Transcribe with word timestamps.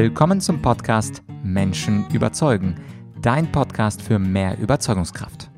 Willkommen 0.00 0.40
zum 0.40 0.62
Podcast 0.62 1.24
Menschen 1.42 2.08
überzeugen, 2.10 2.76
dein 3.20 3.50
Podcast 3.50 4.00
für 4.00 4.20
mehr 4.20 4.56
Überzeugungskraft. 4.56 5.50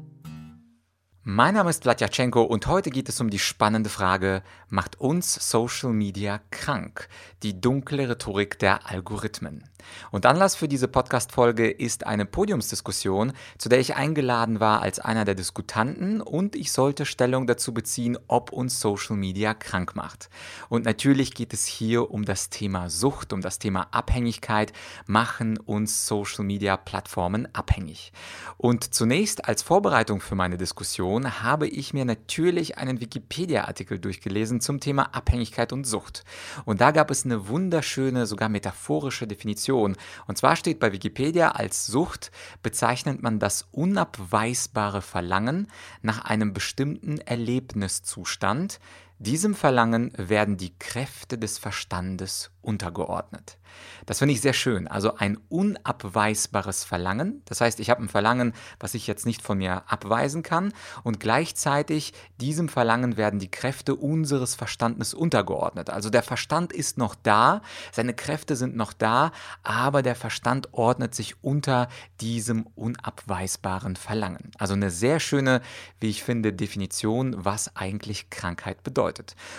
Mein 1.22 1.53
Name 1.53 1.69
ist 1.69 1.83
Vladyachenko 1.83 2.45
und 2.45 2.67
heute 2.67 2.88
geht 2.88 3.11
es 3.11 3.21
um 3.21 3.29
die 3.29 3.38
spannende 3.38 3.90
Frage, 3.90 4.42
macht 4.71 4.99
uns 4.99 5.35
Social 5.51 5.92
Media 5.92 6.40
krank? 6.51 7.11
Die 7.42 7.61
dunkle 7.61 8.08
Rhetorik 8.08 8.58
der 8.58 8.88
Algorithmen. 8.88 9.65
Und 10.10 10.26
Anlass 10.26 10.54
für 10.54 10.69
diese 10.69 10.88
Podcast-Folge 10.88 11.71
ist 11.71 12.06
eine 12.06 12.26
Podiumsdiskussion, 12.26 13.33
zu 13.58 13.69
der 13.69 13.81
ich 13.81 13.96
eingeladen 13.96 14.60
war 14.60 14.83
als 14.83 14.99
einer 14.99 15.24
der 15.24 15.35
Diskutanten 15.35 16.20
und 16.20 16.56
ich 16.56 16.73
sollte 16.73 17.06
Stellung 17.06 17.46
dazu 17.46 17.74
beziehen, 17.74 18.19
ob 18.28 18.52
uns 18.52 18.80
Social 18.80 19.16
Media 19.16 19.55
krank 19.55 19.96
macht. 19.96 20.30
Und 20.69 20.84
natürlich 20.84 21.34
geht 21.34 21.52
es 21.52 21.66
hier 21.66 22.10
um 22.10 22.24
das 22.24 22.51
Thema 22.51 22.91
Sucht, 22.91 23.32
um 23.32 23.41
das 23.41 23.59
Thema 23.59 23.88
Abhängigkeit, 23.91 24.72
machen 25.06 25.58
uns 25.58 26.06
Social 26.06 26.44
Media 26.44 26.77
Plattformen 26.77 27.48
abhängig. 27.55 28.12
Und 28.56 28.94
zunächst 28.94 29.47
als 29.47 29.62
Vorbereitung 29.62 30.20
für 30.20 30.34
meine 30.34 30.56
Diskussion 30.56 31.42
habe 31.42 31.69
ich 31.69 31.94
mir 31.94 32.05
natürlich 32.05 32.78
einen 32.78 33.00
Wikipedia-Artikel 33.00 33.98
durchgelesen 33.98 34.60
zum 34.60 34.80
Thema 34.80 35.14
Abhängigkeit 35.14 35.72
und 35.72 35.86
Sucht. 35.86 36.24
Und 36.64 36.80
da 36.80 36.91
gab 36.91 37.10
es 37.10 37.24
eine 37.24 37.48
wunderschöne, 37.48 38.27
sogar 38.27 38.48
metaphorische 38.48 39.27
Definition. 39.27 39.70
Und 39.77 40.38
zwar 40.38 40.56
steht 40.56 40.80
bei 40.80 40.92
Wikipedia 40.92 41.52
als 41.52 41.87
Sucht 41.87 42.30
bezeichnet 42.62 43.23
man 43.23 43.38
das 43.38 43.69
unabweisbare 43.73 45.02
Verlangen 45.02 45.69
nach 46.02 46.24
einem 46.24 46.52
bestimmten 46.52 47.19
Erlebniszustand. 47.19 48.80
Diesem 49.23 49.55
Verlangen 49.55 50.12
werden 50.16 50.56
die 50.56 50.73
Kräfte 50.79 51.37
des 51.37 51.59
Verstandes 51.59 52.52
untergeordnet. 52.62 53.59
Das 54.06 54.19
finde 54.19 54.34
ich 54.34 54.41
sehr 54.41 54.55
schön. 54.55 54.88
Also 54.88 55.16
ein 55.16 55.38
unabweisbares 55.48 56.84
Verlangen. 56.84 57.42
Das 57.44 57.61
heißt, 57.61 57.81
ich 57.81 57.91
habe 57.91 58.03
ein 58.03 58.09
Verlangen, 58.09 58.55
was 58.78 58.94
ich 58.94 59.06
jetzt 59.06 59.27
nicht 59.27 59.42
von 59.42 59.59
mir 59.59 59.84
abweisen 59.91 60.42
kann. 60.42 60.72
Und 61.03 61.20
gleichzeitig 61.20 62.14
diesem 62.41 62.69
Verlangen 62.70 63.19
werden 63.19 63.39
die 63.39 63.50
Kräfte 63.50 63.94
unseres 63.94 64.55
Verstandes 64.55 65.12
untergeordnet. 65.12 65.91
Also 65.91 66.09
der 66.09 66.22
Verstand 66.22 66.72
ist 66.72 66.97
noch 66.97 67.14
da, 67.14 67.61
seine 67.92 68.14
Kräfte 68.14 68.56
sind 68.56 68.75
noch 68.75 68.94
da, 68.94 69.33
aber 69.62 70.03
der 70.03 70.16
Verstand 70.16 70.72
ordnet 70.72 71.14
sich 71.14 71.44
unter 71.44 71.89
diesem 72.20 72.66
unabweisbaren 72.75 73.97
Verlangen. 73.97 74.50
Also 74.59 74.75
eine 74.75 74.91
sehr 74.91 75.20
schöne, 75.20 75.61
wie 76.00 76.09
ich 76.09 76.22
finde, 76.22 76.53
Definition, 76.55 77.37
was 77.39 77.77
eigentlich 77.77 78.31
Krankheit 78.31 78.83
bedeutet. 78.83 79.09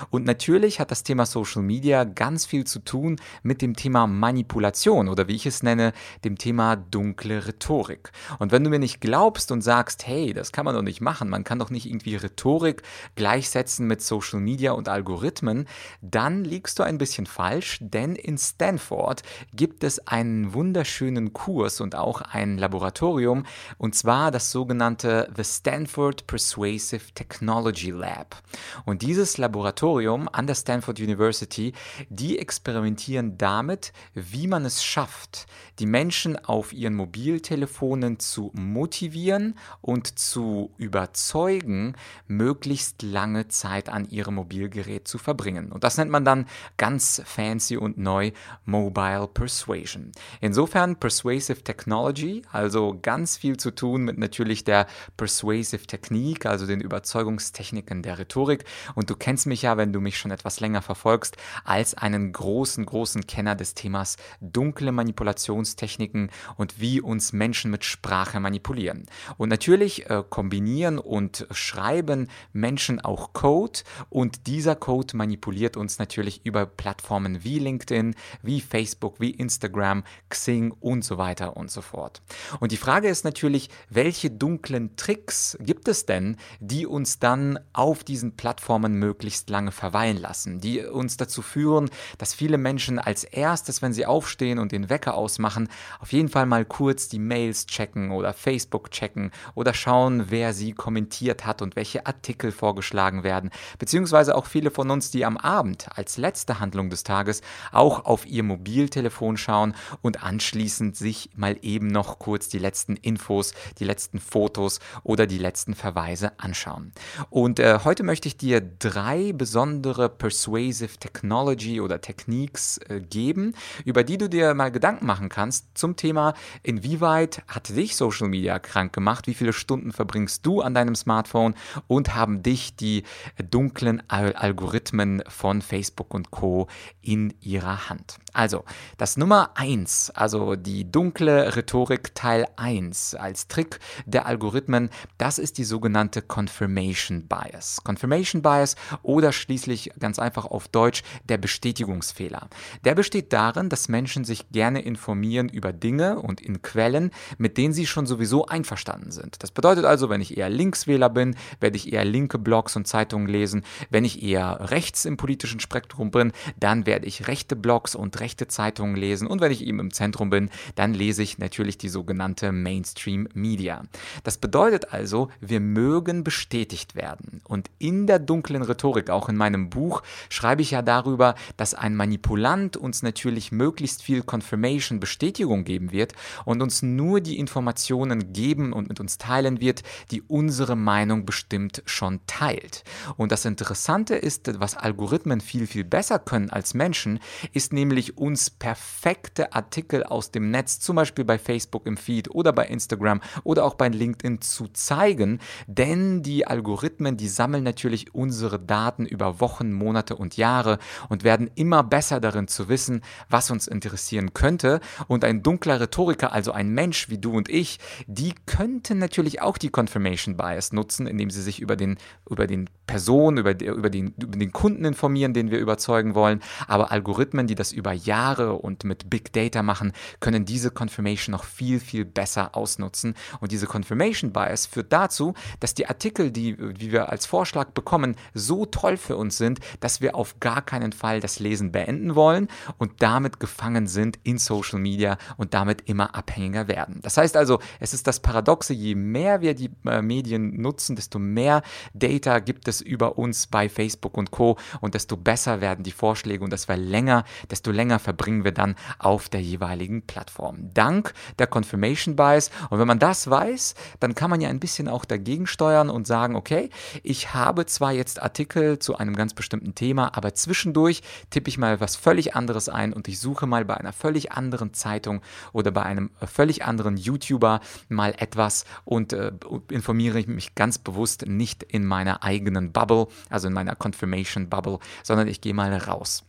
Und 0.09 0.25
natürlich 0.25 0.79
hat 0.79 0.91
das 0.91 1.03
Thema 1.03 1.25
Social 1.25 1.61
Media 1.61 2.03
ganz 2.03 2.45
viel 2.45 2.65
zu 2.65 2.79
tun 2.79 3.17
mit 3.43 3.61
dem 3.61 3.75
Thema 3.75 4.07
Manipulation 4.07 5.09
oder 5.09 5.27
wie 5.27 5.35
ich 5.35 5.45
es 5.45 5.63
nenne, 5.63 5.93
dem 6.23 6.37
Thema 6.37 6.75
dunkle 6.75 7.47
Rhetorik. 7.47 8.11
Und 8.39 8.51
wenn 8.51 8.63
du 8.63 8.69
mir 8.69 8.79
nicht 8.79 9.01
glaubst 9.01 9.51
und 9.51 9.61
sagst, 9.61 10.07
hey, 10.07 10.33
das 10.33 10.51
kann 10.51 10.65
man 10.65 10.75
doch 10.75 10.81
nicht 10.81 11.01
machen, 11.01 11.29
man 11.29 11.43
kann 11.43 11.59
doch 11.59 11.69
nicht 11.69 11.85
irgendwie 11.85 12.15
Rhetorik 12.15 12.83
gleichsetzen 13.15 13.87
mit 13.87 14.01
Social 14.01 14.39
Media 14.39 14.71
und 14.71 14.89
Algorithmen, 14.89 15.67
dann 16.01 16.43
liegst 16.43 16.79
du 16.79 16.83
ein 16.83 16.97
bisschen 16.97 17.25
falsch, 17.25 17.79
denn 17.81 18.15
in 18.15 18.37
Stanford 18.37 19.23
gibt 19.53 19.83
es 19.83 20.07
einen 20.07 20.53
wunderschönen 20.53 21.33
Kurs 21.33 21.81
und 21.81 21.95
auch 21.95 22.21
ein 22.21 22.57
Laboratorium, 22.57 23.45
und 23.77 23.95
zwar 23.95 24.31
das 24.31 24.51
sogenannte 24.51 25.29
The 25.35 25.43
Stanford 25.43 26.27
Persuasive 26.27 27.13
Technology 27.13 27.91
Lab. 27.91 28.41
Und 28.85 29.01
dieses 29.01 29.37
Laboratorium 29.41 30.29
an 30.31 30.47
der 30.47 30.55
Stanford 30.55 30.99
University, 30.99 31.73
die 32.09 32.39
experimentieren 32.39 33.37
damit, 33.37 33.91
wie 34.13 34.47
man 34.47 34.65
es 34.65 34.83
schafft, 34.83 35.47
die 35.79 35.85
Menschen 35.85 36.37
auf 36.45 36.73
ihren 36.73 36.95
Mobiltelefonen 36.95 38.19
zu 38.19 38.51
motivieren 38.53 39.55
und 39.81 40.19
zu 40.19 40.71
überzeugen, 40.77 41.95
möglichst 42.27 43.01
lange 43.01 43.47
Zeit 43.49 43.89
an 43.89 44.05
ihrem 44.09 44.35
Mobilgerät 44.35 45.07
zu 45.07 45.17
verbringen. 45.17 45.71
Und 45.71 45.83
das 45.83 45.97
nennt 45.97 46.11
man 46.11 46.23
dann 46.23 46.45
ganz 46.77 47.21
fancy 47.25 47.77
und 47.77 47.97
neu 47.97 48.31
Mobile 48.65 49.27
Persuasion. 49.27 50.11
Insofern 50.39 50.95
Persuasive 50.97 51.63
Technology, 51.63 52.43
also 52.51 52.97
ganz 53.01 53.37
viel 53.37 53.57
zu 53.57 53.71
tun 53.71 54.03
mit 54.03 54.17
natürlich 54.17 54.63
der 54.63 54.87
Persuasive 55.17 55.87
Technik, 55.87 56.45
also 56.45 56.67
den 56.67 56.81
Überzeugungstechniken 56.81 58.03
der 58.03 58.19
Rhetorik. 58.19 58.65
Und 58.95 59.09
du 59.09 59.15
kennst 59.21 59.45
mich 59.45 59.61
ja, 59.61 59.77
wenn 59.77 59.93
du 59.93 60.01
mich 60.01 60.17
schon 60.17 60.31
etwas 60.31 60.59
länger 60.59 60.81
verfolgst, 60.81 61.37
als 61.63 61.93
einen 61.93 62.33
großen, 62.33 62.85
großen 62.85 63.27
Kenner 63.27 63.55
des 63.55 63.75
Themas 63.75 64.17
dunkle 64.41 64.91
Manipulationstechniken 64.91 66.31
und 66.57 66.81
wie 66.81 66.99
uns 66.99 67.31
Menschen 67.31 67.69
mit 67.69 67.85
Sprache 67.85 68.39
manipulieren. 68.39 69.05
Und 69.37 69.49
natürlich 69.49 70.09
äh, 70.09 70.23
kombinieren 70.27 70.97
und 70.97 71.45
schreiben 71.51 72.29
Menschen 72.51 72.99
auch 72.99 73.31
Code 73.33 73.81
und 74.09 74.47
dieser 74.47 74.75
Code 74.75 75.15
manipuliert 75.15 75.77
uns 75.77 75.99
natürlich 75.99 76.43
über 76.43 76.65
Plattformen 76.65 77.43
wie 77.43 77.59
LinkedIn, 77.59 78.15
wie 78.41 78.59
Facebook, 78.59 79.19
wie 79.19 79.29
Instagram, 79.29 80.03
Xing 80.29 80.71
und 80.79 81.05
so 81.05 81.19
weiter 81.19 81.55
und 81.55 81.69
so 81.69 81.81
fort. 81.81 82.23
Und 82.59 82.71
die 82.71 82.77
Frage 82.77 83.07
ist 83.07 83.23
natürlich, 83.23 83.69
welche 83.87 84.31
dunklen 84.31 84.95
Tricks 84.95 85.57
gibt 85.61 85.87
es 85.87 86.07
denn, 86.07 86.37
die 86.59 86.87
uns 86.87 87.19
dann 87.19 87.59
auf 87.73 88.03
diesen 88.03 88.35
Plattformen 88.35 88.97
möglichst 89.11 89.49
lange 89.49 89.73
verweilen 89.73 90.15
lassen, 90.15 90.61
die 90.61 90.79
uns 90.79 91.17
dazu 91.17 91.41
führen, 91.41 91.89
dass 92.17 92.33
viele 92.33 92.57
Menschen 92.57 92.97
als 92.97 93.25
erstes, 93.25 93.81
wenn 93.81 93.91
sie 93.91 94.05
aufstehen 94.05 94.57
und 94.57 94.71
den 94.71 94.89
Wecker 94.89 95.15
ausmachen, 95.15 95.67
auf 95.99 96.13
jeden 96.13 96.29
Fall 96.29 96.45
mal 96.45 96.63
kurz 96.63 97.09
die 97.09 97.19
Mails 97.19 97.65
checken 97.65 98.11
oder 98.11 98.31
Facebook 98.31 98.89
checken 98.89 99.31
oder 99.53 99.73
schauen, 99.73 100.27
wer 100.29 100.53
sie 100.53 100.71
kommentiert 100.71 101.45
hat 101.45 101.61
und 101.61 101.75
welche 101.75 102.05
Artikel 102.05 102.53
vorgeschlagen 102.53 103.23
werden. 103.23 103.49
Beziehungsweise 103.79 104.33
auch 104.33 104.45
viele 104.45 104.71
von 104.71 104.89
uns, 104.89 105.11
die 105.11 105.25
am 105.25 105.35
Abend 105.35 105.89
als 105.93 106.15
letzte 106.15 106.61
Handlung 106.61 106.89
des 106.89 107.03
Tages 107.03 107.41
auch 107.73 108.05
auf 108.05 108.25
ihr 108.25 108.43
Mobiltelefon 108.43 109.35
schauen 109.35 109.75
und 110.01 110.23
anschließend 110.23 110.95
sich 110.95 111.31
mal 111.35 111.57
eben 111.61 111.87
noch 111.87 112.17
kurz 112.17 112.47
die 112.47 112.59
letzten 112.59 112.95
Infos, 112.95 113.53
die 113.77 113.83
letzten 113.83 114.21
Fotos 114.21 114.79
oder 115.03 115.27
die 115.27 115.37
letzten 115.37 115.75
Verweise 115.75 116.39
anschauen. 116.39 116.93
Und 117.29 117.59
äh, 117.59 117.79
heute 117.83 118.03
möchte 118.03 118.29
ich 118.29 118.37
dir 118.37 118.61
drei 118.61 119.00
besondere 119.33 120.09
Persuasive 120.09 120.97
Technology 120.97 121.81
oder 121.81 122.01
Techniques 122.01 122.77
äh, 122.87 122.99
geben, 123.01 123.55
über 123.83 124.03
die 124.03 124.17
du 124.17 124.29
dir 124.29 124.53
mal 124.53 124.71
Gedanken 124.71 125.05
machen 125.05 125.29
kannst 125.29 125.65
zum 125.73 125.95
Thema, 125.95 126.33
inwieweit 126.61 127.41
hat 127.47 127.69
dich 127.69 127.95
Social 127.95 128.27
Media 128.27 128.59
krank 128.59 128.93
gemacht, 128.93 129.27
wie 129.27 129.33
viele 129.33 129.53
Stunden 129.53 129.91
verbringst 129.91 130.45
du 130.45 130.61
an 130.61 130.73
deinem 130.73 130.95
Smartphone 130.95 131.55
und 131.87 132.13
haben 132.15 132.43
dich 132.43 132.75
die 132.75 133.03
dunklen 133.49 134.03
Algorithmen 134.09 135.23
von 135.27 135.61
Facebook 135.61 136.13
und 136.13 136.31
Co. 136.31 136.67
in 137.01 137.33
ihrer 137.41 137.89
Hand. 137.89 138.19
Also, 138.33 138.63
das 138.97 139.17
Nummer 139.17 139.51
1, 139.55 140.11
also 140.11 140.55
die 140.55 140.89
dunkle 140.89 141.55
Rhetorik 141.55 142.15
Teil 142.15 142.47
1 142.55 143.15
als 143.15 143.47
Trick 143.47 143.79
der 144.05 144.25
Algorithmen, 144.25 144.89
das 145.17 145.37
ist 145.37 145.57
die 145.57 145.65
sogenannte 145.65 146.21
Confirmation 146.21 147.27
Bias. 147.27 147.81
Confirmation 147.83 148.41
Bias 148.41 148.75
oder 149.03 149.31
schließlich 149.31 149.91
ganz 149.99 150.19
einfach 150.19 150.45
auf 150.45 150.67
Deutsch 150.67 151.03
der 151.27 151.37
Bestätigungsfehler. 151.37 152.47
Der 152.83 152.95
besteht 152.95 153.33
darin, 153.33 153.69
dass 153.69 153.89
Menschen 153.89 154.23
sich 154.25 154.49
gerne 154.51 154.81
informieren 154.81 155.49
über 155.49 155.73
Dinge 155.73 156.19
und 156.19 156.41
in 156.41 156.61
Quellen, 156.61 157.11
mit 157.37 157.57
denen 157.57 157.73
sie 157.73 157.85
schon 157.85 158.05
sowieso 158.05 158.45
einverstanden 158.45 159.11
sind. 159.11 159.41
Das 159.43 159.51
bedeutet 159.51 159.85
also, 159.85 160.09
wenn 160.09 160.21
ich 160.21 160.37
eher 160.37 160.49
Linkswähler 160.49 161.09
bin, 161.09 161.35
werde 161.59 161.77
ich 161.77 161.91
eher 161.91 162.05
linke 162.05 162.37
Blogs 162.37 162.75
und 162.75 162.87
Zeitungen 162.87 163.27
lesen. 163.27 163.63
Wenn 163.89 164.05
ich 164.05 164.21
eher 164.23 164.69
rechts 164.71 165.05
im 165.05 165.17
politischen 165.17 165.59
Spektrum 165.59 166.11
bin, 166.11 166.31
dann 166.59 166.85
werde 166.85 167.05
ich 167.05 167.27
rechte 167.27 167.55
Blogs 167.55 167.95
und 167.95 168.19
rechte 168.19 168.47
Zeitungen 168.47 168.95
lesen. 168.95 169.27
Und 169.27 169.41
wenn 169.41 169.51
ich 169.51 169.65
eben 169.65 169.79
im 169.79 169.93
Zentrum 169.93 170.29
bin, 170.29 170.49
dann 170.75 170.93
lese 170.93 171.23
ich 171.23 171.37
natürlich 171.37 171.77
die 171.77 171.89
sogenannte 171.89 172.51
Mainstream 172.51 173.27
Media. 173.33 173.83
Das 174.23 174.37
bedeutet 174.37 174.93
also, 174.93 175.29
wir 175.39 175.59
mögen 175.59 176.23
bestätigt 176.23 176.95
werden. 176.95 177.41
Und 177.47 177.69
in 177.79 178.07
der 178.07 178.19
dunklen 178.19 178.63
Rhetorik, 178.63 178.80
auch 178.83 179.29
in 179.29 179.37
meinem 179.37 179.69
Buch, 179.69 180.01
schreibe 180.29 180.61
ich 180.61 180.71
ja 180.71 180.81
darüber, 180.81 181.35
dass 181.57 181.73
ein 181.73 181.95
Manipulant 181.95 182.77
uns 182.77 183.03
natürlich 183.03 183.51
möglichst 183.51 184.03
viel 184.03 184.23
Confirmation, 184.23 184.99
Bestätigung 184.99 185.63
geben 185.63 185.91
wird 185.91 186.13
und 186.45 186.61
uns 186.61 186.81
nur 186.81 187.21
die 187.21 187.37
Informationen 187.39 188.33
geben 188.33 188.73
und 188.73 188.89
mit 188.89 188.99
uns 188.99 189.17
teilen 189.17 189.61
wird, 189.61 189.83
die 190.11 190.21
unsere 190.21 190.75
Meinung 190.75 191.25
bestimmt 191.25 191.83
schon 191.85 192.19
teilt. 192.27 192.83
Und 193.17 193.31
das 193.31 193.45
Interessante 193.45 194.15
ist, 194.15 194.59
was 194.59 194.75
Algorithmen 194.75 195.41
viel, 195.41 195.67
viel 195.67 195.83
besser 195.83 196.19
können 196.19 196.49
als 196.49 196.73
Menschen, 196.73 197.19
ist 197.53 197.73
nämlich 197.73 198.17
uns 198.17 198.49
perfekte 198.49 199.53
Artikel 199.53 200.03
aus 200.03 200.31
dem 200.31 200.51
Netz, 200.51 200.79
zum 200.79 200.95
Beispiel 200.95 201.25
bei 201.25 201.37
Facebook 201.37 201.85
im 201.85 201.97
Feed 201.97 202.31
oder 202.31 202.53
bei 202.53 202.65
Instagram 202.65 203.21
oder 203.43 203.65
auch 203.65 203.75
bei 203.75 203.89
LinkedIn 203.89 204.41
zu 204.41 204.67
zeigen, 204.69 205.39
denn 205.67 206.23
die 206.23 206.47
Algorithmen, 206.47 207.17
die 207.17 207.27
sammeln 207.27 207.63
natürlich 207.63 208.13
unsere 208.13 208.59
Daten 208.71 209.05
über 209.05 209.41
Wochen, 209.41 209.73
Monate 209.73 210.15
und 210.15 210.37
Jahre 210.37 210.79
und 211.09 211.25
werden 211.25 211.51
immer 211.55 211.83
besser 211.83 212.21
darin 212.21 212.47
zu 212.47 212.69
wissen, 212.69 213.01
was 213.27 213.51
uns 213.51 213.67
interessieren 213.67 214.33
könnte. 214.33 214.79
Und 215.09 215.25
ein 215.25 215.43
dunkler 215.43 215.81
Rhetoriker, 215.81 216.31
also 216.31 216.53
ein 216.53 216.69
Mensch 216.69 217.09
wie 217.09 217.17
du 217.17 217.33
und 217.33 217.49
ich, 217.49 217.79
die 218.07 218.33
könnten 218.45 218.97
natürlich 218.97 219.41
auch 219.41 219.57
die 219.57 219.71
Confirmation 219.71 220.37
Bias 220.37 220.71
nutzen, 220.71 221.05
indem 221.05 221.29
sie 221.31 221.41
sich 221.41 221.59
über 221.59 221.75
den, 221.75 221.97
über 222.29 222.47
den 222.47 222.69
Person, 222.87 223.37
über, 223.37 223.59
über, 223.59 223.89
den, 223.89 224.13
über 224.17 224.37
den 224.37 224.53
Kunden 224.53 224.85
informieren, 224.85 225.33
den 225.33 225.51
wir 225.51 225.59
überzeugen 225.59 226.15
wollen. 226.15 226.39
Aber 226.65 226.93
Algorithmen, 226.93 227.47
die 227.47 227.55
das 227.55 227.73
über 227.73 227.91
Jahre 227.91 228.53
und 228.53 228.85
mit 228.85 229.09
Big 229.09 229.33
Data 229.33 229.63
machen, 229.63 229.91
können 230.21 230.45
diese 230.45 230.71
Confirmation 230.71 231.33
noch 231.33 231.43
viel, 231.43 231.81
viel 231.81 232.05
besser 232.05 232.55
ausnutzen. 232.55 233.15
Und 233.41 233.51
diese 233.51 233.67
Confirmation 233.67 234.31
Bias 234.31 234.65
führt 234.65 234.93
dazu, 234.93 235.33
dass 235.59 235.73
die 235.73 235.87
Artikel, 235.87 236.31
die, 236.31 236.55
die 236.55 236.93
wir 236.93 237.09
als 237.09 237.25
Vorschlag 237.25 237.71
bekommen, 237.71 238.15
so 238.33 238.60
toll 238.65 238.97
für 238.97 239.17
uns 239.17 239.37
sind, 239.37 239.59
dass 239.79 240.01
wir 240.01 240.15
auf 240.15 240.39
gar 240.39 240.61
keinen 240.61 240.91
Fall 240.91 241.19
das 241.19 241.39
Lesen 241.39 241.71
beenden 241.71 242.15
wollen 242.15 242.47
und 242.77 243.01
damit 243.01 243.39
gefangen 243.39 243.87
sind 243.87 244.19
in 244.23 244.37
Social 244.37 244.79
Media 244.79 245.17
und 245.37 245.53
damit 245.53 245.89
immer 245.89 246.15
abhängiger 246.15 246.67
werden. 246.67 246.99
Das 247.01 247.17
heißt 247.17 247.37
also, 247.37 247.59
es 247.79 247.93
ist 247.93 248.07
das 248.07 248.19
Paradoxe, 248.19 248.73
je 248.73 248.95
mehr 248.95 249.41
wir 249.41 249.53
die 249.53 249.69
äh, 249.85 250.01
Medien 250.01 250.61
nutzen, 250.61 250.95
desto 250.95 251.19
mehr 251.19 251.61
Data 251.93 252.39
gibt 252.39 252.67
es 252.67 252.81
über 252.81 253.17
uns 253.17 253.47
bei 253.47 253.69
Facebook 253.69 254.17
und 254.17 254.31
Co. 254.31 254.57
und 254.81 254.93
desto 254.93 255.17
besser 255.17 255.61
werden 255.61 255.83
die 255.83 255.91
Vorschläge 255.91 256.43
und 256.43 256.51
desto 256.51 256.73
länger, 256.73 257.23
desto 257.49 257.71
länger 257.71 257.99
verbringen 257.99 258.43
wir 258.43 258.51
dann 258.51 258.75
auf 258.99 259.29
der 259.29 259.41
jeweiligen 259.41 260.01
Plattform. 260.05 260.73
Dank 260.73 261.13
der 261.39 261.47
Confirmation 261.47 262.15
Bias. 262.15 262.51
Und 262.69 262.79
wenn 262.79 262.87
man 262.87 262.99
das 262.99 263.29
weiß, 263.29 263.75
dann 263.99 264.15
kann 264.15 264.29
man 264.29 264.41
ja 264.41 264.49
ein 264.49 264.59
bisschen 264.59 264.87
auch 264.87 265.05
dagegen 265.05 265.47
steuern 265.47 265.89
und 265.89 266.07
sagen, 266.07 266.35
okay, 266.35 266.69
ich 267.03 267.33
habe 267.33 267.65
zwar 267.65 267.91
jetzt 267.91 268.21
Artikel 268.21 268.50
zu 268.79 268.97
einem 268.97 269.15
ganz 269.15 269.33
bestimmten 269.33 269.75
Thema, 269.75 270.15
aber 270.15 270.33
zwischendurch 270.33 271.01
tippe 271.29 271.49
ich 271.49 271.57
mal 271.57 271.79
was 271.79 271.95
völlig 271.95 272.35
anderes 272.35 272.69
ein 272.69 272.93
und 272.93 273.07
ich 273.07 273.19
suche 273.19 273.47
mal 273.47 273.65
bei 273.65 273.75
einer 273.77 273.93
völlig 273.93 274.31
anderen 274.31 274.73
Zeitung 274.73 275.21
oder 275.53 275.71
bei 275.71 275.83
einem 275.83 276.11
völlig 276.25 276.63
anderen 276.63 276.97
YouTuber 276.97 277.61
mal 277.89 278.13
etwas 278.17 278.65
und 278.85 279.13
äh, 279.13 279.31
informiere 279.69 280.23
mich 280.27 280.55
ganz 280.55 280.77
bewusst 280.77 281.25
nicht 281.27 281.63
in 281.63 281.85
meiner 281.85 282.23
eigenen 282.23 282.71
Bubble, 282.71 283.07
also 283.29 283.47
in 283.47 283.53
meiner 283.53 283.75
Confirmation 283.75 284.49
Bubble, 284.49 284.79
sondern 285.03 285.27
ich 285.27 285.41
gehe 285.41 285.53
mal 285.53 285.71
raus. 285.75 286.23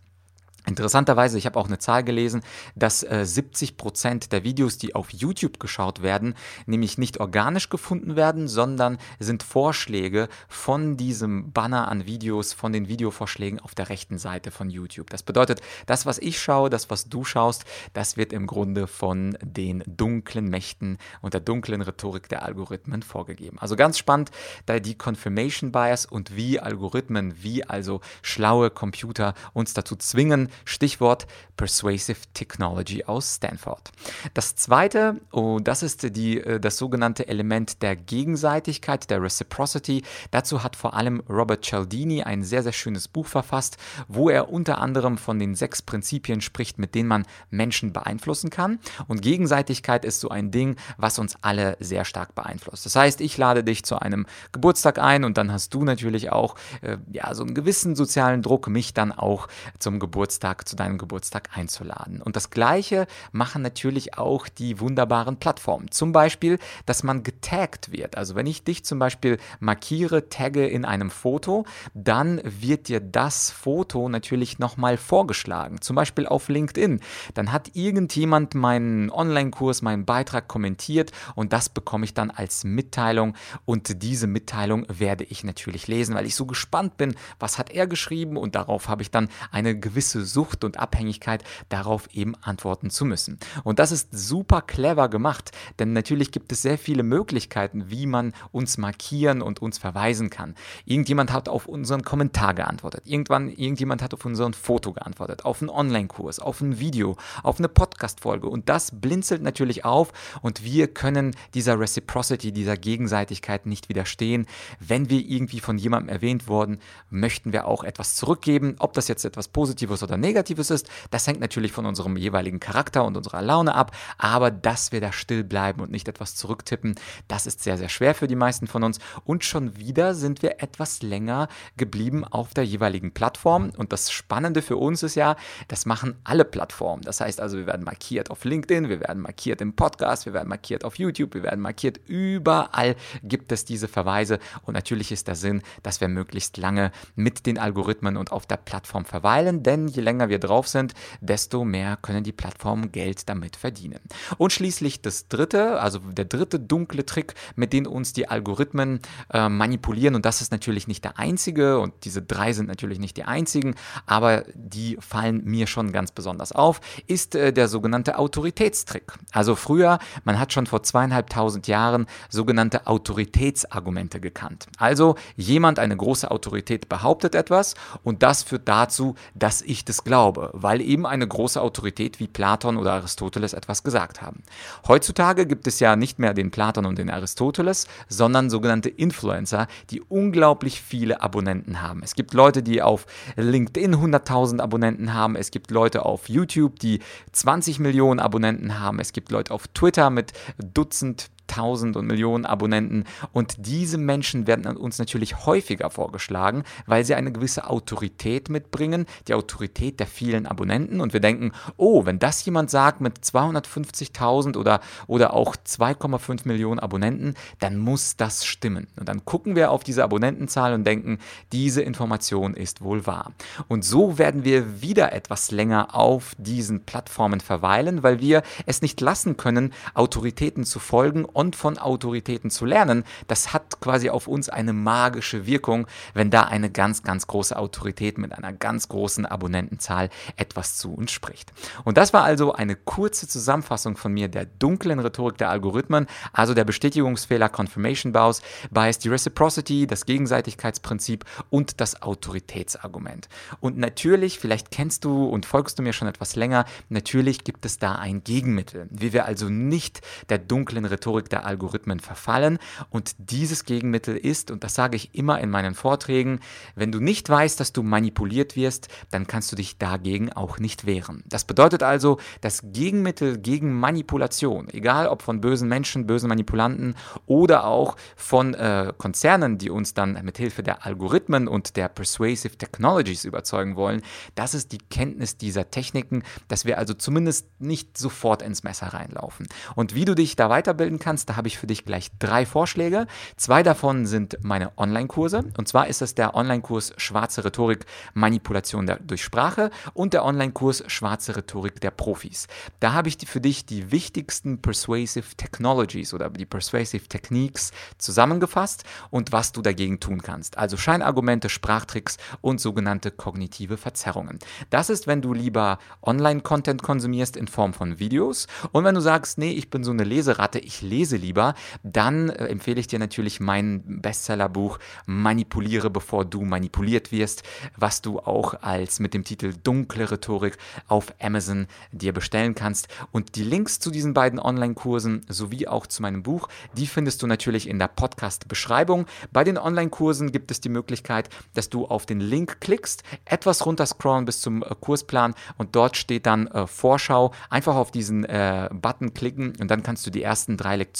Interessanterweise, 0.64 1.38
ich 1.38 1.46
habe 1.46 1.58
auch 1.58 1.66
eine 1.66 1.78
Zahl 1.78 2.04
gelesen, 2.04 2.42
dass 2.76 3.02
äh, 3.02 3.24
70 3.24 3.76
Prozent 3.76 4.30
der 4.30 4.44
Videos, 4.44 4.78
die 4.78 4.94
auf 4.94 5.10
YouTube 5.10 5.58
geschaut 5.58 6.02
werden, 6.02 6.34
nämlich 6.66 6.98
nicht 6.98 7.18
organisch 7.18 7.68
gefunden 7.68 8.14
werden, 8.14 8.46
sondern 8.46 8.98
sind 9.18 9.42
Vorschläge 9.42 10.28
von 10.48 10.96
diesem 10.96 11.50
Banner 11.50 11.88
an 11.88 12.06
Videos, 12.06 12.52
von 12.52 12.72
den 12.72 12.86
Videovorschlägen 12.86 13.58
auf 13.58 13.74
der 13.74 13.88
rechten 13.88 14.18
Seite 14.18 14.52
von 14.52 14.70
YouTube. 14.70 15.10
Das 15.10 15.24
bedeutet, 15.24 15.60
das, 15.86 16.06
was 16.06 16.18
ich 16.18 16.40
schaue, 16.40 16.70
das, 16.70 16.90
was 16.90 17.08
du 17.08 17.24
schaust, 17.24 17.64
das 17.92 18.16
wird 18.16 18.32
im 18.32 18.46
Grunde 18.46 18.86
von 18.86 19.36
den 19.42 19.82
dunklen 19.86 20.48
Mächten 20.48 20.98
und 21.22 21.34
der 21.34 21.40
dunklen 21.40 21.82
Rhetorik 21.82 22.28
der 22.28 22.44
Algorithmen 22.44 23.02
vorgegeben. 23.02 23.58
Also 23.58 23.74
ganz 23.74 23.98
spannend, 23.98 24.30
da 24.66 24.78
die 24.78 24.96
Confirmation 24.96 25.72
Bias 25.72 26.06
und 26.06 26.36
wie 26.36 26.60
Algorithmen, 26.60 27.42
wie 27.42 27.64
also 27.64 28.00
schlaue 28.22 28.70
Computer 28.70 29.34
uns 29.54 29.74
dazu 29.74 29.96
zwingen, 29.96 30.51
Stichwort 30.64 31.26
Persuasive 31.56 32.19
Technology 32.34 33.04
aus 33.04 33.37
Stanford. 33.37 33.93
Das 34.34 34.56
zweite, 34.56 35.20
oh, 35.32 35.60
das 35.62 35.82
ist 35.82 36.16
die, 36.16 36.40
äh, 36.40 36.58
das 36.60 36.76
sogenannte 36.78 37.28
Element 37.28 37.82
der 37.82 37.96
Gegenseitigkeit, 37.96 39.10
der 39.10 39.22
Reciprocity. 39.22 40.02
Dazu 40.31 40.62
hat 40.62 40.76
vor 40.76 40.94
allem 40.94 41.22
Robert 41.28 41.64
Cialdini 41.64 42.22
ein 42.22 42.43
sehr, 42.43 42.62
sehr 42.62 42.72
schönes 42.72 43.08
Buch 43.08 43.26
verfasst, 43.26 43.76
wo 44.08 44.28
er 44.28 44.50
unter 44.50 44.78
anderem 44.78 45.19
von 45.19 45.38
den 45.38 45.54
sechs 45.54 45.82
Prinzipien 45.82 46.40
spricht, 46.40 46.78
mit 46.78 46.94
denen 46.94 47.08
man 47.08 47.26
Menschen 47.50 47.93
beeinflussen 47.93 48.50
kann. 48.50 48.78
Und 49.08 49.22
Gegenseitigkeit 49.22 50.05
ist 50.05 50.20
so 50.20 50.28
ein 50.28 50.50
Ding, 50.50 50.76
was 50.96 51.19
uns 51.19 51.37
alle 51.43 51.76
sehr 51.81 52.05
stark 52.05 52.34
beeinflusst. 52.34 52.87
Das 52.87 52.96
heißt, 52.96 53.20
ich 53.20 53.37
lade 53.38 53.62
dich 53.62 53.84
zu 53.84 53.98
einem 53.98 54.26
Geburtstag 54.52 54.98
ein 54.98 55.25
und 55.25 55.38
dann 55.38 55.52
hast 55.52 55.75
du 55.75 55.84
natürlich 55.84 56.32
auch 56.32 56.56
äh, 56.81 56.96
ja, 57.12 57.34
so 57.34 57.43
einen 57.43 57.55
gewissen 57.55 57.94
sozialen 57.94 58.43
Druck, 58.43 58.69
mich 58.69 58.94
dann 58.94 59.12
auch 59.12 59.48
zum 59.78 60.00
Geburtstag 60.00 60.41
Geburtstag, 60.42 60.68
zu 60.68 60.76
deinem 60.76 60.98
Geburtstag 60.98 61.50
einzuladen. 61.54 62.20
Und 62.20 62.34
das 62.34 62.50
Gleiche 62.50 63.06
machen 63.30 63.62
natürlich 63.62 64.18
auch 64.18 64.48
die 64.48 64.80
wunderbaren 64.80 65.36
Plattformen. 65.36 65.90
Zum 65.92 66.12
Beispiel, 66.12 66.58
dass 66.84 67.04
man 67.04 67.22
getaggt 67.22 67.92
wird. 67.92 68.16
Also 68.16 68.34
wenn 68.34 68.46
ich 68.46 68.64
dich 68.64 68.84
zum 68.84 68.98
Beispiel 68.98 69.38
markiere, 69.60 70.28
tagge 70.30 70.66
in 70.66 70.84
einem 70.84 71.10
Foto, 71.10 71.64
dann 71.94 72.40
wird 72.44 72.88
dir 72.88 72.98
das 72.98 73.52
Foto 73.52 74.08
natürlich 74.08 74.58
nochmal 74.58 74.96
vorgeschlagen. 74.96 75.80
Zum 75.80 75.94
Beispiel 75.94 76.26
auf 76.26 76.48
LinkedIn. 76.48 77.00
Dann 77.34 77.52
hat 77.52 77.70
irgendjemand 77.74 78.56
meinen 78.56 79.10
Online-Kurs, 79.10 79.82
meinen 79.82 80.04
Beitrag 80.04 80.48
kommentiert 80.48 81.12
und 81.36 81.52
das 81.52 81.68
bekomme 81.68 82.04
ich 82.04 82.14
dann 82.14 82.30
als 82.30 82.64
Mitteilung 82.64 83.36
und 83.64 84.02
diese 84.02 84.26
Mitteilung 84.26 84.86
werde 84.88 85.22
ich 85.22 85.44
natürlich 85.44 85.86
lesen, 85.86 86.16
weil 86.16 86.26
ich 86.26 86.34
so 86.34 86.46
gespannt 86.46 86.96
bin, 86.96 87.14
was 87.38 87.58
hat 87.58 87.70
er 87.70 87.86
geschrieben 87.86 88.36
und 88.36 88.56
darauf 88.56 88.88
habe 88.88 89.02
ich 89.02 89.10
dann 89.12 89.28
eine 89.52 89.78
gewisse 89.78 90.24
Sucht 90.32 90.64
und 90.64 90.79
Abhängigkeit, 90.79 91.44
darauf 91.69 92.08
eben 92.12 92.34
antworten 92.43 92.90
zu 92.90 93.05
müssen. 93.05 93.38
Und 93.64 93.79
das 93.79 93.93
ist 93.93 94.08
super 94.12 94.62
clever 94.62 95.08
gemacht, 95.08 95.52
denn 95.79 95.93
natürlich 95.93 96.32
gibt 96.32 96.52
es 96.52 96.62
sehr 96.62 96.79
viele 96.79 97.02
Möglichkeiten, 97.02 97.90
wie 97.90 98.06
man 98.06 98.32
uns 98.50 98.79
markieren 98.79 99.43
und 99.43 99.61
uns 99.62 99.79
verweisen 99.79 100.31
kann. 100.31 100.55
Irgendjemand 100.84 101.32
hat 101.32 101.49
auf 101.49 101.67
unseren 101.67 102.02
Kommentar 102.02 102.55
geantwortet, 102.55 103.02
irgendwann 103.06 103.49
irgendjemand 103.49 104.02
hat 104.02 104.14
auf 104.14 104.25
unseren 104.25 104.55
Foto 104.55 104.93
geantwortet, 104.93 105.44
auf 105.44 105.61
einen 105.61 105.70
Online-Kurs, 105.70 106.38
auf 106.38 106.61
ein 106.61 106.79
Video, 106.79 107.17
auf 107.43 107.58
eine 107.58 107.69
Podcast-Folge 107.69 108.49
und 108.49 108.69
das 108.69 109.00
blinzelt 109.00 109.43
natürlich 109.43 109.84
auf 109.84 110.12
und 110.40 110.64
wir 110.64 110.88
können 110.88 111.34
dieser 111.55 111.79
Reciprocity, 111.79 112.52
dieser 112.52 112.76
Gegenseitigkeit 112.76 113.67
nicht 113.67 113.88
widerstehen. 113.88 114.46
Wenn 114.81 115.11
wir 115.11 115.20
irgendwie 115.20 115.61
von 115.61 115.79
jemandem 115.79 116.08
erwähnt 116.08 116.49
wurden, 116.49 116.79
möchten 117.11 117.52
wir 117.52 117.67
auch 117.67 117.84
etwas 117.84 118.14
zurückgeben, 118.14 118.76
ob 118.79 118.93
das 118.93 119.08
jetzt 119.08 119.25
etwas 119.25 119.49
Positives 119.49 120.02
oder 120.02 120.17
Negatives 120.22 120.70
ist, 120.70 120.88
das 121.10 121.26
hängt 121.26 121.40
natürlich 121.40 121.72
von 121.72 121.84
unserem 121.84 122.16
jeweiligen 122.16 122.60
Charakter 122.60 123.04
und 123.04 123.16
unserer 123.19 123.42
Laune 123.42 123.74
ab, 123.74 123.94
aber 124.16 124.50
dass 124.50 124.92
wir 124.92 125.02
da 125.02 125.12
still 125.12 125.44
bleiben 125.44 125.82
und 125.82 125.90
nicht 125.90 126.08
etwas 126.08 126.34
zurücktippen, 126.34 126.94
das 127.28 127.46
ist 127.46 127.62
sehr, 127.62 127.76
sehr 127.76 127.90
schwer 127.90 128.14
für 128.14 128.26
die 128.26 128.36
meisten 128.36 128.66
von 128.66 128.82
uns. 128.82 128.98
Und 129.24 129.44
schon 129.44 129.76
wieder 129.76 130.14
sind 130.14 130.42
wir 130.42 130.62
etwas 130.62 131.02
länger 131.02 131.48
geblieben 131.76 132.24
auf 132.24 132.54
der 132.54 132.64
jeweiligen 132.64 133.12
Plattform. 133.12 133.70
Und 133.76 133.92
das 133.92 134.10
Spannende 134.10 134.62
für 134.62 134.76
uns 134.76 135.02
ist 135.02 135.14
ja, 135.14 135.36
das 135.69 135.84
machen 135.84 136.16
alle 136.24 136.44
Plattformen. 136.44 137.02
Das 137.02 137.20
heißt 137.20 137.40
also, 137.40 137.58
wir 137.58 137.66
werden 137.66 137.84
markiert 137.84 138.31
auf 138.31 138.44
LinkedIn, 138.44 138.88
wir 138.88 139.00
werden 139.00 139.22
markiert 139.22 139.60
im 139.60 139.74
Podcast, 139.74 140.26
wir 140.26 140.32
werden 140.32 140.48
markiert 140.48 140.84
auf 140.84 140.98
YouTube, 140.98 141.34
wir 141.34 141.43
werden 141.43 141.60
markiert. 141.60 142.00
Überall 142.06 142.96
gibt 143.22 143.52
es 143.52 143.64
diese 143.64 143.88
Verweise. 143.88 144.38
Und 144.62 144.74
natürlich 144.74 145.12
ist 145.12 145.29
der 145.29 145.34
Sinn, 145.34 145.62
dass 145.82 146.00
wir 146.00 146.08
möglichst 146.08 146.56
lange 146.56 146.93
mit 147.14 147.46
den 147.46 147.58
Algorithmen 147.58 148.17
und 148.17 148.32
auf 148.32 148.46
der 148.46 148.56
Plattform 148.56 149.05
verweilen, 149.05 149.62
denn 149.62 149.88
je 149.88 150.02
länger 150.02 150.11
länger 150.12 150.28
wir 150.28 150.38
drauf 150.38 150.69
sind, 150.69 150.92
desto 151.20 151.64
mehr 151.64 151.96
können 151.96 152.22
die 152.22 152.32
Plattformen 152.32 152.92
Geld 152.92 153.28
damit 153.28 153.56
verdienen. 153.56 154.00
Und 154.36 154.52
schließlich 154.52 155.00
das 155.00 155.28
dritte, 155.28 155.81
also 155.81 155.98
der 155.98 156.26
dritte 156.26 156.60
dunkle 156.60 157.06
Trick, 157.06 157.34
mit 157.56 157.72
dem 157.72 157.86
uns 157.86 158.12
die 158.12 158.28
Algorithmen 158.28 159.00
äh, 159.32 159.48
manipulieren. 159.48 160.14
Und 160.14 160.26
das 160.26 160.42
ist 160.42 160.52
natürlich 160.52 160.86
nicht 160.86 161.04
der 161.04 161.19
einzige 161.19 161.78
und 161.78 161.94
diese 162.04 162.20
drei 162.20 162.52
sind 162.52 162.69
natürlich 162.69 162.98
nicht 162.98 163.16
die 163.16 163.24
einzigen, 163.24 163.74
aber 164.06 164.44
die 164.54 164.98
fallen 165.00 165.44
mir 165.44 165.66
schon 165.66 165.92
ganz 165.92 166.12
besonders 166.12 166.52
auf, 166.52 166.81
ist 167.06 167.34
äh, 167.34 167.52
der 167.52 167.69
sogenannte 167.69 168.19
Autoritätstrick. 168.19 169.14
Also 169.32 169.54
früher, 169.54 169.98
man 170.24 170.38
hat 170.38 170.52
schon 170.52 170.66
vor 170.66 170.82
zweieinhalbtausend 170.82 171.66
Jahren 171.66 172.06
sogenannte 172.28 172.86
Autoritätsargumente 172.86 174.20
gekannt. 174.20 174.66
Also 174.76 175.16
jemand, 175.36 175.78
eine 175.78 175.96
große 175.96 176.31
Autorität 176.31 176.88
behauptet 176.88 177.34
etwas 177.34 177.74
und 178.02 178.22
das 178.22 178.42
führt 178.42 178.69
dazu, 178.69 179.14
dass 179.34 179.62
ich 179.62 179.84
das 179.84 180.01
glaube, 180.04 180.50
weil 180.52 180.80
eben 180.80 181.06
eine 181.06 181.26
große 181.26 181.60
Autorität 181.60 182.20
wie 182.20 182.26
Platon 182.26 182.76
oder 182.76 182.92
Aristoteles 182.92 183.52
etwas 183.52 183.82
gesagt 183.82 184.22
haben. 184.22 184.42
Heutzutage 184.86 185.46
gibt 185.46 185.66
es 185.66 185.80
ja 185.80 185.96
nicht 185.96 186.18
mehr 186.18 186.34
den 186.34 186.50
Platon 186.50 186.86
und 186.86 186.98
den 186.98 187.10
Aristoteles, 187.10 187.86
sondern 188.08 188.50
sogenannte 188.50 188.88
Influencer, 188.88 189.66
die 189.90 190.00
unglaublich 190.00 190.80
viele 190.80 191.20
Abonnenten 191.22 191.82
haben. 191.82 192.02
Es 192.02 192.14
gibt 192.14 192.34
Leute, 192.34 192.62
die 192.62 192.82
auf 192.82 193.06
LinkedIn 193.36 193.96
100.000 193.96 194.60
Abonnenten 194.60 195.14
haben, 195.14 195.36
es 195.36 195.50
gibt 195.50 195.70
Leute 195.70 196.04
auf 196.04 196.28
YouTube, 196.28 196.78
die 196.78 197.00
20 197.32 197.78
Millionen 197.78 198.20
Abonnenten 198.20 198.78
haben, 198.78 199.00
es 199.00 199.12
gibt 199.12 199.30
Leute 199.30 199.52
auf 199.52 199.68
Twitter 199.68 200.10
mit 200.10 200.32
Dutzend 200.58 201.30
tausend 201.46 201.96
und 201.96 202.06
Millionen 202.06 202.46
Abonnenten 202.46 203.05
und 203.32 203.55
diese 203.58 203.99
Menschen 203.99 204.46
werden 204.46 204.67
uns 204.77 204.99
natürlich 204.99 205.46
häufiger 205.46 205.91
vorgeschlagen, 205.91 206.65
weil 206.87 207.05
sie 207.05 207.15
eine 207.15 207.32
gewisse 207.32 207.69
Autorität 207.69 208.49
mitbringen, 208.49 209.06
die 209.29 209.34
Autorität 209.34 210.01
der 210.01 210.06
vielen 210.06 210.46
Abonnenten 210.46 211.01
und 211.01 211.13
wir 211.13 211.20
denken, 211.20 211.53
oh, 211.77 212.06
wenn 212.06 212.19
das 212.19 212.44
jemand 212.44 212.70
sagt 212.70 213.01
mit 213.01 213.19
250.000 213.19 214.56
oder, 214.56 214.81
oder 215.06 215.34
auch 215.34 215.56
2,5 215.56 216.46
Millionen 216.46 216.81
Abonnenten, 216.81 217.34
dann 217.58 217.79
muss 217.79 218.17
das 218.17 218.44
stimmen. 218.44 218.87
Und 218.99 219.08
dann 219.08 219.25
gucken 219.25 219.56
wir 219.56 219.70
auf 219.70 219.84
diese 219.84 220.05
Abonnentenzahl 220.05 220.75
und 220.75 220.84
denken, 220.84 221.19
diese 221.53 221.82
Information 221.82 222.55
ist 222.55 222.82
wohl 222.82 223.06
wahr. 223.06 223.32
Und 223.69 223.84
so 223.84 224.19
werden 224.19 224.44
wir 224.44 224.82
wieder 224.82 225.13
etwas 225.13 225.51
länger 225.51 225.94
auf 225.94 226.34
diesen 226.39 226.84
Plattformen 226.84 227.41
verweilen, 227.41 228.03
weil 228.03 228.20
wir 228.20 228.43
es 228.67 228.82
nicht 228.82 229.01
lassen 229.01 229.37
können, 229.37 229.72
Autoritäten 229.94 230.65
zu 230.65 230.79
folgen 230.79 231.27
und 231.32 231.56
von 231.56 231.79
Autoritäten 231.79 232.51
zu 232.51 232.65
lernen. 232.65 233.05
Das 233.27 233.53
hat 233.53 233.81
quasi 233.81 234.10
auf 234.10 234.29
uns 234.29 234.48
eine 234.48 234.72
magische 234.72 235.46
Wirkung, 235.46 235.86
wenn 236.15 236.31
da 236.31 236.43
eine 236.43 236.70
ganz, 236.70 237.03
ganz 237.03 237.27
große 237.27 237.56
Autorität 237.56 238.19
mit 238.19 238.32
einer 238.32 238.53
ganz 238.53 238.89
großen 238.89 239.27
Abonnentenzahl 239.27 240.10
etwas 240.36 240.77
zu 240.77 240.94
uns 240.94 241.12
spricht. 241.12 241.53
Und 241.84 241.96
das 241.96 242.12
war 242.12 242.24
also 242.24 242.53
eine 242.53 242.77
kurze 242.77 243.29
Zusammenfassung 243.29 243.96
von 243.96 244.12
mir 244.12 244.29
der 244.29 244.46
dunklen 244.46 244.98
Rhetorik 244.98 245.39
der 245.39 245.51
Algorithmen, 245.51 246.06
also 246.32 246.55
der 246.55 246.65
Bestätigungsfehler 246.65 247.48
Confirmation 247.48 248.12
Bias, 248.12 248.43
Bias, 248.70 248.98
die 248.98 249.08
Reciprocity, 249.08 249.86
das 249.86 250.06
Gegenseitigkeitsprinzip 250.06 251.24
und 251.51 251.81
das 251.81 252.03
Autoritätsargument. 252.03 253.29
Und 253.60 253.79
natürlich, 253.79 254.39
vielleicht 254.39 254.70
kennst 254.70 255.05
du 255.05 255.27
und 255.27 255.46
folgst 255.46 255.79
du 255.79 255.82
mir 255.82 255.93
schon 255.93 256.08
etwas 256.08 256.36
länger, 256.36 256.65
natürlich 256.89 257.44
gibt 257.44 257.65
es 257.65 257.79
da 257.79 257.96
ein 257.96 258.24
Gegenmittel, 258.24 258.89
wie 258.91 259.12
wir 259.12 259.24
also 259.24 259.48
nicht 259.48 260.01
der 260.29 260.39
dunklen 260.39 260.84
Rhetorik 260.84 261.21
der 261.29 261.46
Algorithmen 261.46 262.00
verfallen. 262.00 262.58
Und 262.91 263.14
dieses 263.19 263.64
Gegenmittel 263.64 264.17
ist, 264.17 264.50
und 264.50 264.64
das 264.64 264.74
sage 264.74 264.96
ich 264.96 265.14
immer 265.14 265.41
in 265.41 265.50
meinen 265.50 265.74
Vorträgen, 265.74 266.41
wenn 266.74 266.93
du 266.93 267.00
nicht 267.00 267.29
weißt, 267.29 267.58
dass 267.60 267.72
du 267.72 267.82
manipuliert 267.82 268.56
wirst, 268.56 268.88
dann 269.10 269.26
kannst 269.26 269.52
du 269.52 269.56
dich 269.56 269.79
dagegen 269.79 270.32
auch 270.32 270.58
nicht 270.58 270.86
wehren. 270.86 271.22
Das 271.29 271.44
bedeutet 271.44 271.82
also, 271.82 272.19
das 272.41 272.62
Gegenmittel 272.72 273.38
gegen 273.38 273.72
Manipulation, 273.72 274.69
egal 274.70 275.08
ob 275.08 275.22
von 275.22 275.41
bösen 275.41 275.69
Menschen, 275.69 276.06
bösen 276.06 276.29
Manipulanten 276.29 276.94
oder 277.26 277.64
auch 277.64 277.96
von 278.17 278.55
äh, 278.55 278.93
Konzernen, 278.96 279.58
die 279.58 279.70
uns 279.70 279.94
dann 279.94 280.19
mit 280.22 280.38
Hilfe 280.38 280.62
der 280.62 280.86
Algorithmen 280.86 281.48
und 281.48 281.76
der 281.76 281.88
Persuasive 281.88 282.56
Technologies 282.56 283.24
überzeugen 283.24 283.76
wollen, 283.76 284.02
das 284.34 284.55
ist 284.55 284.72
die 284.72 284.79
Kenntnis 284.79 285.36
dieser 285.36 285.70
Techniken, 285.70 286.22
dass 286.48 286.64
wir 286.64 286.79
also 286.79 286.94
zumindest 286.94 287.46
nicht 287.60 287.98
sofort 287.98 288.43
ins 288.43 288.62
Messer 288.62 288.88
reinlaufen. 288.88 289.46
Und 289.74 289.94
wie 289.94 290.05
du 290.05 290.14
dich 290.14 290.36
da 290.36 290.50
weiterbilden 290.50 290.98
kannst, 290.98 291.11
da 291.20 291.36
habe 291.36 291.48
ich 291.48 291.58
für 291.58 291.66
dich 291.66 291.84
gleich 291.84 292.10
drei 292.19 292.46
Vorschläge. 292.46 293.06
Zwei 293.36 293.62
davon 293.62 294.06
sind 294.06 294.38
meine 294.42 294.76
Online-Kurse. 294.78 295.44
Und 295.56 295.69
zwar 295.69 295.86
ist 295.86 296.02
es 296.02 296.14
der 296.14 296.34
Online-Kurs 296.34 296.94
Schwarze 296.96 297.44
Rhetorik, 297.44 297.84
Manipulation 298.14 298.86
der, 298.86 298.96
durch 298.96 299.22
Sprache 299.22 299.70
und 299.94 300.14
der 300.14 300.24
Online-Kurs 300.24 300.84
Schwarze 300.86 301.36
Rhetorik 301.36 301.81
der 301.81 301.90
Profis. 301.90 302.46
Da 302.81 302.92
habe 302.94 303.08
ich 303.08 303.19
für 303.26 303.40
dich 303.40 303.66
die 303.66 303.92
wichtigsten 303.92 304.60
Persuasive 304.62 305.36
Technologies 305.36 306.14
oder 306.14 306.31
die 306.31 306.46
Persuasive 306.46 307.06
Techniques 307.08 307.72
zusammengefasst 307.98 308.84
und 309.10 309.32
was 309.32 309.52
du 309.52 309.62
dagegen 309.62 310.00
tun 310.00 310.22
kannst. 310.22 310.58
Also 310.58 310.76
Scheinargumente, 310.76 311.48
Sprachtricks 311.48 312.16
und 312.40 312.60
sogenannte 312.60 313.10
kognitive 313.10 313.76
Verzerrungen. 313.76 314.38
Das 314.70 314.90
ist, 314.90 315.06
wenn 315.06 315.22
du 315.22 315.32
lieber 315.32 315.78
Online-Content 316.02 316.82
konsumierst 316.82 317.36
in 317.36 317.48
Form 317.48 317.74
von 317.74 317.98
Videos 317.98 318.46
und 318.72 318.84
wenn 318.84 318.94
du 318.94 319.00
sagst, 319.00 319.38
nee, 319.38 319.52
ich 319.52 319.70
bin 319.70 319.84
so 319.84 319.90
eine 319.90 320.04
Leseratte, 320.04 320.58
ich 320.58 320.82
lese 320.82 321.01
lieber, 321.10 321.54
dann 321.82 322.30
äh, 322.30 322.46
empfehle 322.46 322.80
ich 322.80 322.86
dir 322.86 322.98
natürlich 322.98 323.40
mein 323.40 324.00
Bestsellerbuch 324.00 324.78
Manipuliere, 325.06 325.90
bevor 325.90 326.24
du 326.24 326.42
manipuliert 326.42 327.12
wirst, 327.12 327.42
was 327.76 328.02
du 328.02 328.18
auch 328.20 328.62
als 328.62 329.00
mit 329.00 329.14
dem 329.14 329.24
Titel 329.24 329.52
Dunkle 329.62 330.10
Rhetorik 330.10 330.58
auf 330.88 331.14
Amazon 331.20 331.66
dir 331.90 332.12
bestellen 332.12 332.54
kannst. 332.54 332.88
Und 333.10 333.36
die 333.36 333.44
Links 333.44 333.80
zu 333.80 333.90
diesen 333.90 334.14
beiden 334.14 334.38
Online-Kursen 334.38 335.26
sowie 335.28 335.66
auch 335.66 335.86
zu 335.86 336.02
meinem 336.02 336.22
Buch, 336.22 336.48
die 336.76 336.86
findest 336.86 337.22
du 337.22 337.26
natürlich 337.26 337.68
in 337.68 337.78
der 337.78 337.88
Podcast-Beschreibung. 337.88 339.06
Bei 339.32 339.44
den 339.44 339.58
Online-Kursen 339.58 340.32
gibt 340.32 340.50
es 340.50 340.60
die 340.60 340.68
Möglichkeit, 340.68 341.28
dass 341.54 341.68
du 341.68 341.86
auf 341.86 342.06
den 342.06 342.20
Link 342.20 342.60
klickst, 342.60 343.02
etwas 343.24 343.66
runterscrollen 343.66 344.24
bis 344.24 344.40
zum 344.40 344.62
äh, 344.62 344.74
Kursplan 344.80 345.34
und 345.58 345.74
dort 345.74 345.96
steht 345.96 346.26
dann 346.26 346.46
äh, 346.48 346.66
Vorschau. 346.66 347.32
Einfach 347.50 347.76
auf 347.76 347.90
diesen 347.90 348.24
äh, 348.24 348.68
Button 348.72 349.14
klicken 349.14 349.52
und 349.60 349.70
dann 349.70 349.82
kannst 349.82 350.06
du 350.06 350.10
die 350.10 350.22
ersten 350.22 350.56
drei 350.56 350.76
Lektionen 350.76 350.92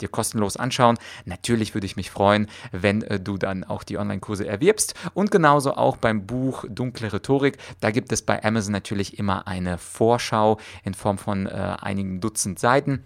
dir 0.00 0.08
kostenlos 0.08 0.56
anschauen. 0.56 0.98
Natürlich 1.24 1.74
würde 1.74 1.86
ich 1.86 1.96
mich 1.96 2.10
freuen, 2.10 2.48
wenn 2.72 3.02
äh, 3.02 3.20
du 3.20 3.36
dann 3.36 3.64
auch 3.64 3.82
die 3.82 3.98
Online-Kurse 3.98 4.46
erwirbst 4.46 4.94
und 5.14 5.30
genauso 5.30 5.74
auch 5.74 5.96
beim 5.96 6.26
Buch 6.26 6.64
Dunkle 6.68 7.12
Rhetorik. 7.12 7.58
Da 7.80 7.90
gibt 7.90 8.12
es 8.12 8.22
bei 8.22 8.42
Amazon 8.42 8.72
natürlich 8.72 9.18
immer 9.18 9.46
eine 9.46 9.78
Vorschau 9.78 10.58
in 10.84 10.94
Form 10.94 11.18
von 11.18 11.46
äh, 11.46 11.50
einigen 11.80 12.20
Dutzend 12.20 12.58
Seiten. 12.58 13.04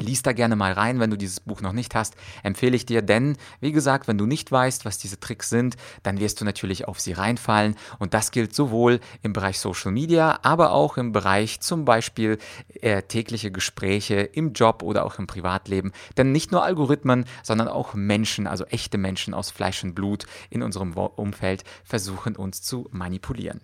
Lies 0.00 0.22
da 0.22 0.32
gerne 0.32 0.56
mal 0.56 0.72
rein, 0.72 1.00
wenn 1.00 1.10
du 1.10 1.16
dieses 1.16 1.40
Buch 1.40 1.60
noch 1.60 1.72
nicht 1.72 1.94
hast, 1.94 2.14
empfehle 2.42 2.76
ich 2.76 2.86
dir, 2.86 3.02
denn 3.02 3.36
wie 3.60 3.72
gesagt, 3.72 4.08
wenn 4.08 4.18
du 4.18 4.26
nicht 4.26 4.50
weißt, 4.50 4.84
was 4.84 4.98
diese 4.98 5.20
Tricks 5.20 5.50
sind, 5.50 5.76
dann 6.02 6.20
wirst 6.20 6.40
du 6.40 6.44
natürlich 6.44 6.88
auf 6.88 7.00
sie 7.00 7.12
reinfallen. 7.12 7.76
Und 7.98 8.14
das 8.14 8.30
gilt 8.30 8.54
sowohl 8.54 9.00
im 9.22 9.32
Bereich 9.32 9.58
Social 9.58 9.92
Media, 9.92 10.38
aber 10.42 10.72
auch 10.72 10.96
im 10.96 11.12
Bereich 11.12 11.60
zum 11.60 11.84
Beispiel 11.84 12.38
äh, 12.80 13.02
tägliche 13.02 13.50
Gespräche 13.50 14.20
im 14.20 14.52
Job 14.52 14.82
oder 14.82 15.04
auch 15.04 15.18
im 15.18 15.26
Privatleben, 15.26 15.92
denn 16.16 16.32
nicht 16.32 16.52
nur 16.52 16.64
Algorithmen, 16.64 17.24
sondern 17.42 17.68
auch 17.68 17.94
Menschen, 17.94 18.46
also 18.46 18.64
echte 18.66 18.98
Menschen 18.98 19.34
aus 19.34 19.50
Fleisch 19.50 19.84
und 19.84 19.94
Blut 19.94 20.26
in 20.48 20.62
unserem 20.62 20.92
Umfeld 20.92 21.64
versuchen 21.84 22.36
uns 22.36 22.62
zu 22.62 22.88
manipulieren. 22.90 23.60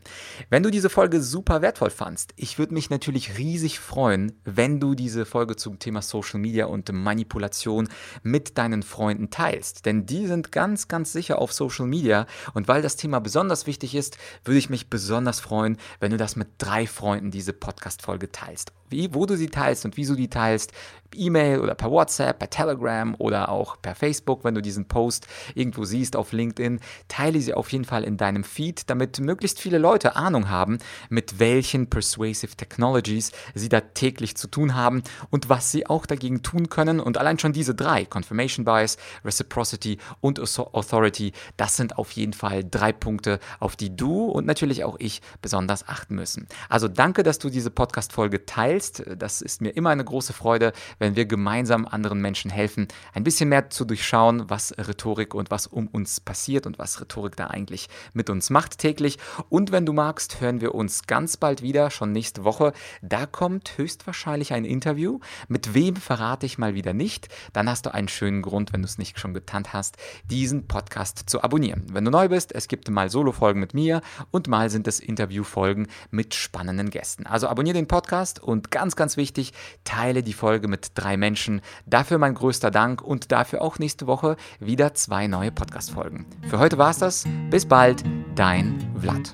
Wenn 0.51 0.63
du 0.63 0.71
diese 0.71 0.91
Folge 0.91 1.23
super 1.23 1.63
wertvoll 1.63 1.91
fandst, 1.91 2.33
ich 2.37 2.59
würde 2.59 2.75
mich 2.75 2.91
natürlich 2.91 3.39
riesig 3.39 3.79
freuen, 3.81 4.33
wenn 4.45 4.81
du 4.81 4.95
diese 4.95 5.27
Folge 5.27 5.57
zum 5.57 5.79
Thema 5.79 6.03
Social 6.03 6.26
Social 6.27 6.41
Media 6.41 6.67
und 6.67 6.93
Manipulation 6.93 7.89
mit 8.23 8.59
deinen 8.59 8.83
Freunden 8.83 9.31
teilst. 9.31 9.87
Denn 9.87 10.07
die 10.07 10.27
sind 10.27 10.53
ganz, 10.53 10.89
ganz 10.89 11.13
sicher 11.13 11.39
auf 11.39 11.53
Social 11.53 11.87
Media. 11.87 12.27
Und 12.55 12.69
weil 12.69 12.83
das 12.83 12.97
Thema 12.97 13.21
besonders 13.21 13.67
wichtig 13.67 13.95
ist, 13.95 14.19
würde 14.45 14.59
ich 14.59 14.71
mich 14.71 14.91
besonders 14.91 15.41
freuen, 15.41 15.79
wenn 16.01 16.11
du 16.11 16.17
das 16.17 16.37
mit 16.37 16.49
drei 16.59 16.87
Freunden 16.87 17.31
diese 17.31 17.53
Podcast-Folge 17.53 18.33
teilst 18.33 18.73
wie, 18.91 19.13
wo 19.15 19.27
du 19.27 19.37
sie 19.37 19.49
teilst 19.49 19.85
und 19.85 19.97
wieso 19.97 20.15
die 20.15 20.29
teilst, 20.29 20.73
E-Mail 21.17 21.61
oder 21.61 21.75
per 21.75 21.91
WhatsApp, 21.91 22.39
per 22.39 22.51
Telegram 22.51 23.15
oder 23.19 23.49
auch 23.49 23.81
per 23.81 23.95
Facebook, 23.95 24.45
wenn 24.45 24.55
du 24.55 24.63
diesen 24.63 24.87
Post 24.87 25.27
irgendwo 25.55 25.85
siehst 25.85 26.17
auf 26.17 26.33
LinkedIn, 26.33 26.81
teile 27.09 27.41
sie 27.41 27.55
auf 27.55 27.71
jeden 27.73 27.85
Fall 27.85 28.05
in 28.05 28.17
deinem 28.17 28.45
Feed, 28.45 28.89
damit 28.91 29.19
möglichst 29.21 29.61
viele 29.61 29.79
Leute 29.79 30.17
Ahnung 30.17 30.49
haben, 30.49 30.79
mit 31.09 31.39
welchen 31.39 31.89
Persuasive 31.89 32.57
Technologies 32.57 33.33
sie 33.55 33.69
da 33.69 33.81
täglich 33.81 34.37
zu 34.37 34.49
tun 34.49 34.75
haben 34.75 35.03
und 35.31 35.49
was 35.49 35.73
sie 35.73 35.87
auch 35.87 36.07
dagegen 36.07 36.43
tun 36.43 36.69
können. 36.69 37.01
Und 37.01 37.19
allein 37.19 37.39
schon 37.39 37.53
diese 37.53 37.75
drei, 37.75 38.05
Confirmation 38.05 38.65
Bias, 38.65 38.97
Reciprocity 39.25 39.99
und 40.21 40.41
Authority, 40.41 41.33
das 41.57 41.77
sind 41.77 41.99
auf 41.99 42.13
jeden 42.13 42.33
Fall 42.33 42.65
drei 42.65 42.93
Punkte, 42.93 43.39
auf 43.61 43.77
die 43.77 43.95
du 43.95 44.25
und 44.25 44.47
natürlich 44.47 44.85
auch 44.85 44.97
ich 44.99 45.23
besonders 45.43 45.89
achten 45.89 46.15
müssen. 46.15 46.47
Also 46.69 46.89
danke, 46.89 47.23
dass 47.23 47.39
du 47.39 47.51
diese 47.51 47.71
Podcast-Folge 47.71 48.47
teilst. 48.47 49.05
Das 49.17 49.41
ist 49.41 49.61
mir 49.61 49.71
immer 49.71 49.91
eine 49.91 50.05
große 50.05 50.33
Freude, 50.33 50.73
wenn 50.99 51.06
wir 51.15 51.27
gemeinsam 51.27 51.87
anderen 51.87 52.21
Menschen 52.21 52.51
helfen, 52.51 52.89
ein 53.15 53.23
bisschen 53.23 53.49
mehr 53.49 53.71
zu 53.71 53.85
durchschauen, 53.85 54.49
was 54.49 54.73
Rhetorik 54.77 55.35
und 55.35 55.51
was 55.51 55.69
um 55.69 55.87
uns 55.87 56.19
passiert 56.19 56.67
und 56.67 56.79
was 56.79 57.01
Rhetorik 57.01 57.37
da 57.37 57.49
eigentlich 57.49 57.89
mit 58.15 58.31
uns 58.31 58.51
macht 58.51 58.79
täglich. 58.79 59.19
Und 59.49 59.71
wenn 59.71 59.87
du 59.87 59.93
magst, 59.93 60.41
hören 60.41 60.61
wir 60.61 60.75
uns 60.75 61.07
ganz 61.07 61.37
bald 61.37 61.63
wieder, 61.63 61.91
schon 61.91 62.13
nächste 62.13 62.45
Woche. 62.45 62.73
Da 63.03 63.27
kommt 63.27 63.79
höchstwahrscheinlich 63.79 64.53
ein 64.53 64.65
Interview. 64.65 65.21
Mit 65.49 65.75
wem 65.75 65.97
verrate 65.97 66.47
ich 66.47 66.59
mal 66.59 66.75
wieder 66.75 66.95
nicht. 66.95 67.29
Dann 67.53 67.69
hast 67.69 67.87
du 67.87 67.95
einen 67.95 68.09
schönen 68.09 68.43
Grund, 68.43 68.73
wenn 68.73 68.83
du 68.83 68.87
es 68.87 68.99
nicht 68.99 69.21
schon 69.21 69.35
getan 69.35 69.65
hast, 69.73 69.97
diesen 70.31 70.67
Podcast 70.67 71.29
zu 71.29 71.43
abonnieren. 71.43 71.85
Wenn 71.93 72.05
du 72.05 72.11
neu 72.11 72.29
bist, 72.29 72.55
es 72.55 72.69
gibt 72.69 72.91
mal 72.91 73.11
Solo-Folgen 73.11 73.61
mit 73.61 73.75
mir 73.75 74.01
und 74.31 74.49
mal 74.49 74.71
sind 74.71 74.89
es 74.89 75.01
Interview-Folgen 75.01 75.89
mit 76.11 76.35
spannenden 76.35 76.91
Gästen. 76.91 77.27
Also 77.27 77.49
abonniere 77.49 77.75
den 77.75 77.89
Podcast 77.89 78.43
und 78.43 78.71
ganz, 78.71 78.97
ganz 78.97 79.17
wichtig, 79.17 79.53
teile 79.85 80.23
die 80.23 80.33
Folge 80.33 80.69
mit 80.69 80.86
drei 80.95 81.17
Menschen. 81.17 81.61
Dafür 81.87 82.19
mein 82.19 82.35
größter 82.35 82.71
Dank 82.71 83.03
und 83.03 83.33
dafür 83.33 83.63
auch 83.63 83.79
nächste 83.79 84.07
Woche 84.07 84.37
wieder 84.61 84.95
zwei 84.95 85.27
neue 85.27 85.53
Podcast-Folgen. 85.53 86.27
Für 86.49 86.59
heute 86.59 86.79
war 86.79 86.91
es 86.91 86.99
das. 86.99 87.25
Bis 87.51 87.67
bald, 87.67 88.03
dein 88.35 88.79
Vlad. 89.01 89.33